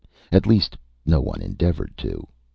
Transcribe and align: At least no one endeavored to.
At 0.31 0.47
least 0.47 0.75
no 1.05 1.21
one 1.21 1.43
endeavored 1.43 1.95
to. 1.97 2.25